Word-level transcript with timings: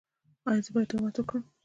ایا 0.49 0.61
زه 0.65 0.69
باید 0.73 0.89
تهمت 0.91 1.15
وکړم؟ 1.17 1.43